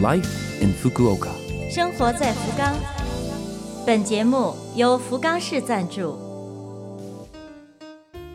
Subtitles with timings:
[0.00, 0.28] Life
[0.60, 1.30] in Fukuoka。
[1.68, 2.72] 生活在福冈。
[3.84, 6.16] 本节目由福冈市赞助。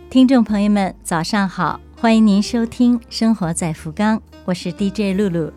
[0.10, 5.54] 听众朋友们，早上好，欢迎您收听《生活在福冈》，我是 DJ 露露。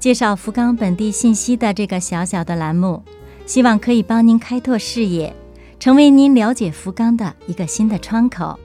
[0.00, 3.04] 介绍福冈本地信息的这个小小的栏目，
[3.46, 5.32] 希望可以帮您开拓视野，
[5.78, 8.58] 成为您了解福冈的一个新的窗口。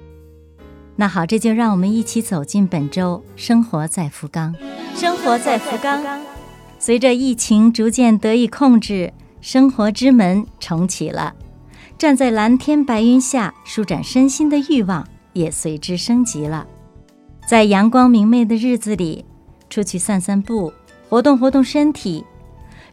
[0.96, 4.56] 那好，这就让我们一起走进本周《生活在福冈》。
[4.96, 6.04] 生活在福冈，
[6.78, 11.34] 随着疫情逐渐得以控制，生活之门重启了。
[11.98, 16.68] 站在蓝天白云下舒展身心的欲望也随之升级了。
[17.48, 19.26] 在阳光明媚的日子里，
[19.70, 20.72] 出去散散步，
[21.10, 22.24] 活动活动身体，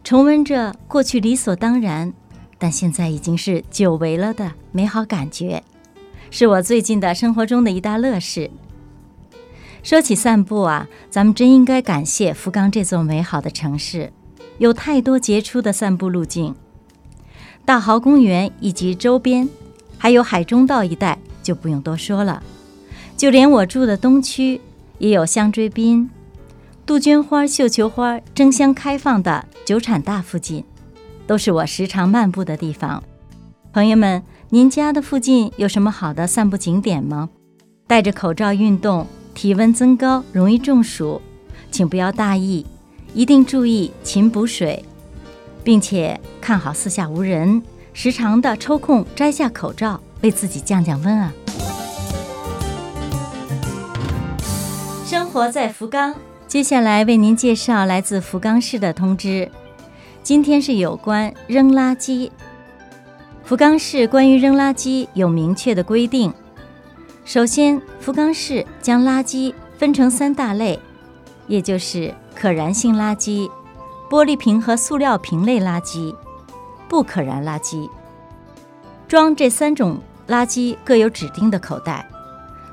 [0.03, 2.11] 重温着过去理所当然，
[2.57, 5.63] 但现在已经是久违了的美好感觉。
[6.31, 8.49] 是我最近的生活中的一大乐事。
[9.81, 14.11] 说起散步啊，咱们真应该感谢福冈这座美好的城市，
[14.57, 16.55] 有太多杰出的散步路径。
[17.65, 19.47] 大豪公园以及周边，
[19.97, 22.43] 还有海中道一带就不用多说了。
[23.15, 24.61] 就连我住的东区，
[24.97, 26.09] 也有香锥滨、
[26.85, 30.63] 杜鹃花、绣球花争相开放的九产大附近，
[31.25, 33.03] 都是我时常漫步的地方。
[33.73, 34.23] 朋友们。
[34.51, 37.29] 您家的附近有什么好的散步景点吗？
[37.85, 39.05] 戴着口罩运动，
[39.39, 41.21] 体温增高容易中暑，
[41.71, 42.65] 请不要大意，
[43.13, 44.83] 一定注意勤补水，
[45.63, 51.31] 并且看好四下无人，时常的抽空摘下口罩，为自己降降温啊！
[55.05, 56.13] 生活在福冈，
[56.45, 59.49] 接下来为您介绍来自福冈市的通知，
[60.21, 62.29] 今天是有关扔垃圾。
[63.45, 66.33] 福冈市关于扔垃圾有明确的规定。
[67.29, 70.79] 首先，福冈市将垃圾分成三大类，
[71.45, 73.47] 也就是可燃性垃圾、
[74.09, 76.15] 玻璃瓶和塑料瓶类垃圾、
[76.87, 77.87] 不可燃垃圾。
[79.07, 82.09] 装这三种垃圾各有指定的口袋，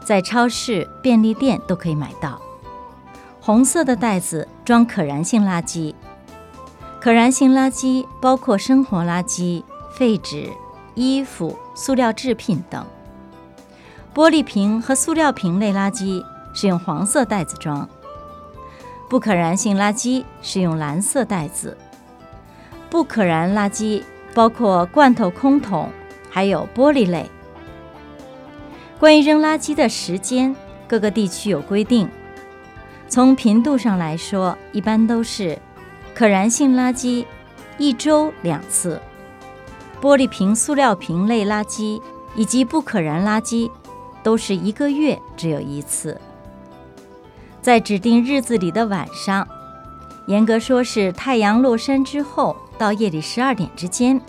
[0.02, 2.40] 在超市、便利店都可以买到。
[3.38, 5.94] 红色的袋子装可燃性垃圾，
[6.98, 10.50] 可燃性垃圾包括生活垃圾、废纸。
[10.94, 12.82] 衣服、塑料制品等，
[14.16, 17.86] 玻璃瓶和塑料瓶类垃圾是用黄色袋子装；
[19.10, 21.76] 不可燃性垃圾是用蓝色袋子。
[22.88, 24.02] 不可燃垃圾
[24.34, 25.90] 包括罐头、空桶，
[26.30, 27.30] 还有玻璃类。
[28.98, 30.56] 关于扔垃圾的时间，
[30.88, 32.08] 各个地区有规定。
[33.08, 35.58] 从频度上来说，一般都是
[36.14, 37.26] 可燃性垃圾
[37.76, 38.98] 一周两次。
[40.00, 42.00] 玻璃瓶、塑料瓶类垃圾
[42.34, 43.70] 以及不可燃垃圾，
[44.26, 46.20] 都是一个月只有一次。
[47.62, 49.46] 在指定日子里的晚上，
[50.26, 54.20] 严格说是太阳落山之后到夜里十二点之间，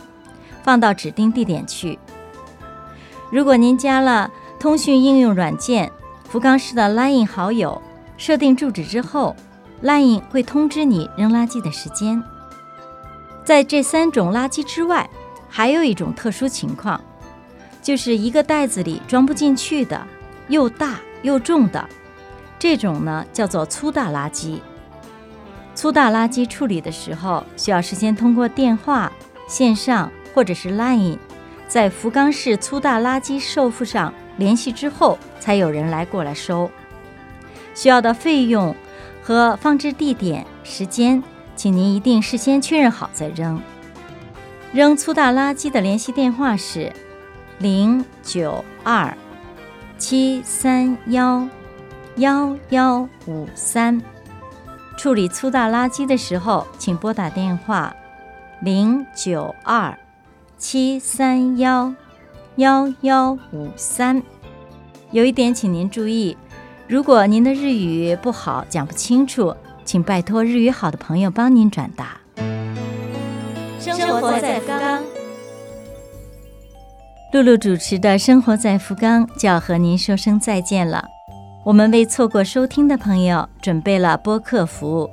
[0.61, 1.97] 放到指定地点去。
[3.31, 5.91] 如果您加了通讯应用软件
[6.29, 7.81] 福冈市的 LINE 好友，
[8.17, 9.35] 设定住址之后
[9.81, 12.23] ，LINE 会通知你扔垃圾的时间。
[13.43, 15.09] 在这三种垃圾之外，
[15.49, 17.01] 还有一种特殊情况，
[17.87, 20.05] 就是一个袋子里装不进去的、
[20.49, 21.87] 又大又重的，
[22.59, 24.59] 这种呢叫做粗大垃圾。
[25.73, 29.09] 粗大垃圾处理的时候，需要事先通过电话、
[29.47, 31.17] 线上或者是 Line，
[31.69, 36.69] 在福冈市粗大垃圾收付上联系之后，才有人来过来收。
[37.73, 38.75] 需要的费用
[39.23, 41.23] 和放置地点、时间，
[41.55, 43.61] 请您一定事先确认好再扔。
[44.73, 46.91] 扔粗大垃圾的联系电话是
[47.59, 49.15] 零九二
[49.97, 51.47] 七三幺
[52.17, 53.99] 幺幺五三。
[54.95, 57.95] 处理粗大垃圾的时候，请拨打电话
[58.61, 59.97] 零九二
[60.57, 61.93] 七三幺
[62.57, 64.21] 幺幺五三。
[65.11, 66.37] 有一点，请您注意，
[66.87, 72.17] 如果您的日语不好，讲不清楚，请拜托日语好的朋友帮您转达。
[73.79, 75.01] 生活在福冈，
[77.33, 81.03] 露露主持的《生活在福冈》就要和您说声再见了。
[81.65, 85.09] 我们为错过收听的朋友准备了播客服务，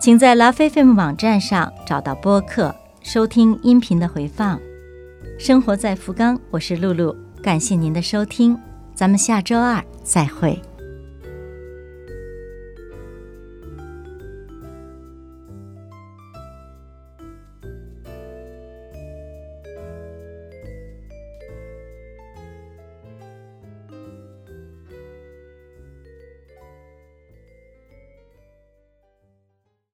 [0.00, 4.58] 请在拉菲菲姆网站上找到播客，收听音频的回放。
[5.38, 8.58] 生活在福冈，我是露露，感谢您的收听，
[8.92, 10.60] 咱们下周二再会。